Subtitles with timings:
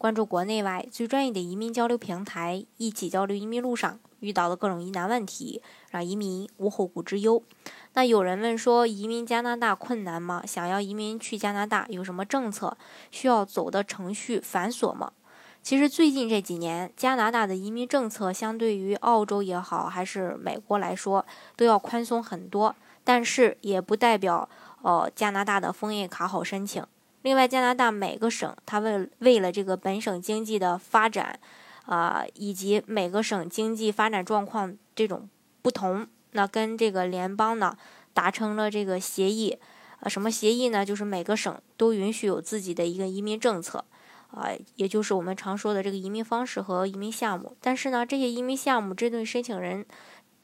[0.00, 5.60] 关注国内外最专业的移民交流平台，一起交流移民路上遇到的各种疑难问题，
[5.90, 7.42] 让移民无后顾之忧。
[7.92, 10.42] 那有人问说，移民加拿大困难吗？
[10.46, 12.78] 想要移民去加拿大，有什么政策
[13.10, 15.12] 需要走的程序繁琐吗？
[15.62, 21.26] 其实最近这几年，加拿大的移民政策相对于澳洲也好，还是美国来说，
[21.56, 22.74] 都要宽松很多。
[23.04, 24.48] 但是也不代表，
[24.80, 26.82] 呃，加拿大的枫叶卡好申请。
[27.22, 31.38] 另外，加拿大每个省，它为为了这个本省经济的发展，
[31.84, 35.28] 啊，以及每个省经济发展状况这种
[35.60, 36.06] 不同。
[36.32, 37.76] 那跟这个联邦呢
[38.14, 39.58] 达成了这个协议，
[39.98, 40.86] 呃，什么协议呢？
[40.86, 43.84] 就是每个省都允许有自己的一个移民政策，
[44.30, 47.54] 啊，也就是我们常说的这个移民方式和移民项目。
[47.60, 49.84] 但是呢，这些移民项目针对申请人，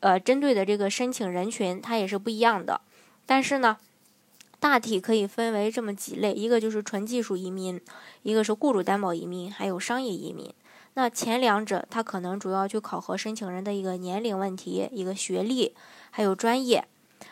[0.00, 2.80] 呃，针对的这个申请人群它也是不一样的。
[3.26, 3.78] 但是呢，
[4.60, 7.80] 大体可以分为这么几类：一个就是纯技术移民，
[8.22, 10.54] 一个是雇主担保移民，还有商业移民。
[10.94, 15.74] 那前两者，它可能主要去考核申请人的一个年龄问题、一个学历，
[16.10, 16.86] 还有专业，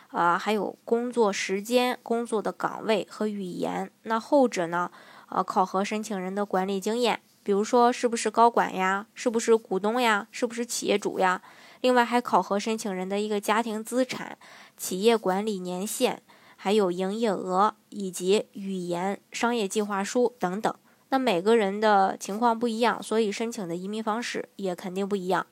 [0.07, 3.91] 啊，还有工作时间、工作的岗位和语言。
[4.03, 4.89] 那后者呢，
[5.29, 11.41] 呃，考核申请人的管理经验，比如说是不是高管呀，是不是股东呀，是不是企业主呀。
[11.81, 14.37] 另外还考核申请人的一个家庭资产、
[14.75, 16.21] 企业管理年限，
[16.61, 20.75] 还有营业额以及语言、商业计划书等等。
[21.07, 25.47] 那每个人的情况不一样，所以申请的移民方式也肯定不一样。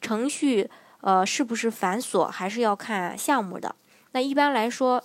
[0.00, 3.74] 程序呃是不是繁琐，还是要看项目的。
[4.12, 5.02] 那一般来说，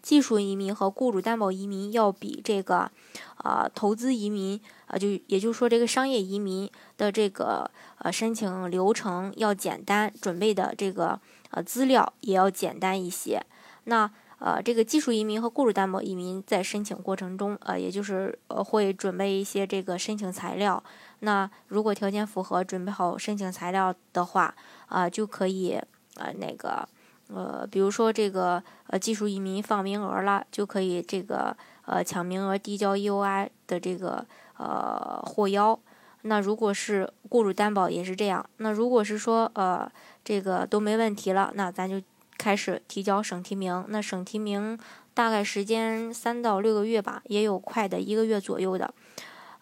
[0.00, 2.90] 技术移民和雇主担保移民要比这个
[3.36, 11.20] 啊投资移民啊就也就是说这个商业移民的这个呃申请流程要简单，准备的这个
[11.50, 13.44] 呃资料也要简单一些。
[13.84, 14.10] 那
[14.44, 20.84] 呃，这个技术移民和雇主担保移民在申请过程中，呃，也就是呃会准备一些这个申请材料。
[21.20, 24.54] 那如果条件符合，准备好申请材料的话，
[24.88, 25.80] 啊，就可以
[26.16, 26.86] 呃那个
[27.28, 31.56] 呃，比如说这个呃技术移民放名额了，就可以这个
[31.86, 34.26] 呃抢名额递交 EOI 的这个
[34.58, 35.80] 呃获邀。
[36.20, 38.44] 那如果是雇主担保也是这样。
[38.58, 39.90] 那如果是说呃
[40.22, 41.98] 这个都没问题了，那咱就。
[42.44, 44.78] 开始提交省提名，那省提名
[45.14, 48.92] 大概时间三到六个月吧，也有快的一个月左右的，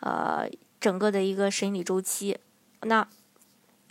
[0.01, 0.51] 呃，
[0.81, 2.37] 整个的一个审理周期。
[2.81, 3.07] 那，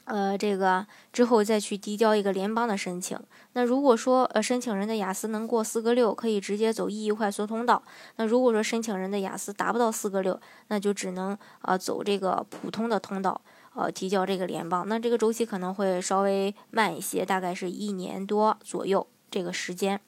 [0.04, 3.18] 呃，这个之后再去递交一个联邦的申请。
[3.54, 7.82] 那如果说呃申请人的雅思能过四个六，可以直接走 E 快速通道。
[8.18, 10.38] 那如果说申请人的雅思达不到四个六，
[10.68, 13.40] 那就只能呃走这个普通的通道。
[13.74, 20.02] 呃，提交这个联邦，那这个周期可能会稍微慢一些，大概是一年多左右这个时间。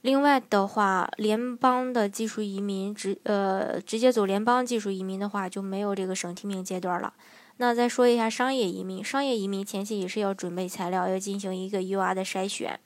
[0.00, 7.12] 另外的话，联邦的技术移民直呃直接走联邦技术移民的话，就没有这个省提名阶段了。
[7.58, 12.80] 那再说一下商业移民，商业移民前期也是要准备材料，要进行一个 U R 的筛选，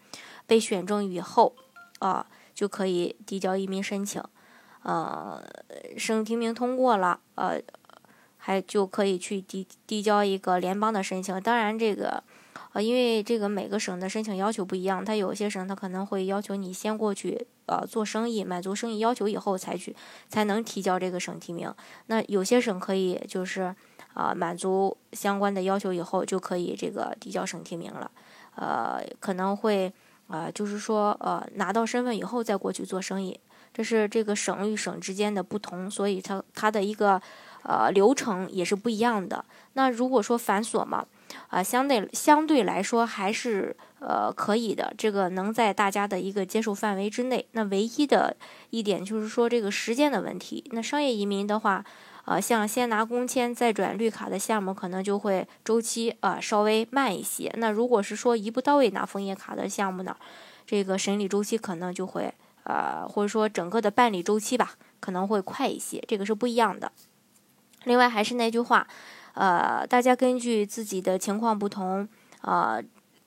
[0.47, 1.55] 被选中以后
[2.01, 4.21] 啊就可以递交移民申请，
[4.83, 5.41] 呃，
[5.97, 7.63] 省提名通过了，呃。
[8.45, 12.25] 还就可以去递递交一个联邦的申请，当然这个，
[12.73, 19.95] 呃，因为这个每个省的申请要求不一样，它有些省它可能会要求你先过去，呃，做生意，满足生意要求以后才去，
[20.29, 21.73] 才能提交这个省提名。
[22.07, 23.73] 那有些省可以就是，
[24.15, 28.11] 啊，满足相关的要求以后就可以这个递交省提名了，
[28.57, 29.93] 呃，可能会，
[30.27, 33.39] 啊，就是说，呃，拿到身份以后再过去做生意，
[33.73, 37.23] 这是这个省与省之间的不同，所以它它的一个。
[37.63, 39.45] 呃，流程也是不一样的。
[39.75, 41.05] 那如果说繁琐嘛，
[41.49, 47.47] 啊，相对相对来说还是呃可以的，这个能在大家的一个接受范围之内。
[47.53, 48.37] 那唯一的
[48.71, 50.65] 一点就是说这个时间的问题。
[50.73, 51.85] 那商业移民的话，
[52.25, 57.53] 呃，像先拿工签再转绿卡的项目，可能就会周期啊稍微慢一些。
[57.57, 60.15] 那如果是说一步到位拿枫叶卡的项目呢，
[60.67, 66.05] 这个审理周期可能就会呃，或者说整个的办理周期吧，可能会快一些。
[66.07, 66.93] 这个是不一样的。
[67.85, 68.87] 另外还是那句话，
[69.35, 72.09] 呃，大家根据自己的情况不同，
[72.43, 72.83] 呃，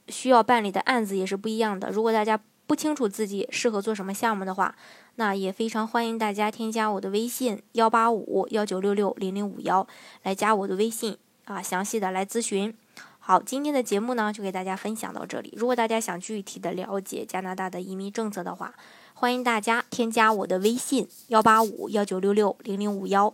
[0.07, 1.92] 需要办理的案子也是不一样的。
[1.92, 4.75] 如果大家不清楚自己适合做什么项目的话，
[5.16, 9.86] 那也非常欢迎大家添加我的微信幺八五幺九六六零零五幺
[10.24, 12.75] 来加我的微信啊，详细的来咨询。
[13.19, 15.54] 好，今天的节目呢就给大家分享到这里。
[15.58, 18.74] 如果大家想具体的了解加拿大的移民政策的话，
[19.13, 23.34] 欢迎大家添加我的微信幺八五幺九六六零零五幺，